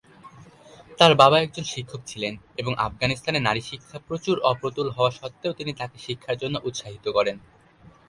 [0.99, 5.97] তার বাবা একজন শিক্ষক ছিলেন এবং আফগানিস্তানে নারী শিক্ষা প্রচুর অপ্রতুল হওয়া সত্ত্বেও তিনি তাকে
[6.05, 7.37] শিক্ষার জন্য উৎসাহিত করেন।